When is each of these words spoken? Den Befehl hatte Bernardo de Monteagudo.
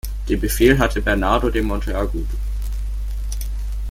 Den 0.27 0.41
Befehl 0.41 0.79
hatte 0.79 0.99
Bernardo 0.99 1.51
de 1.51 1.61
Monteagudo. 1.61 2.33